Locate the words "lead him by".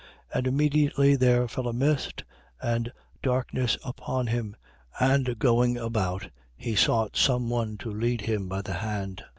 7.91-8.63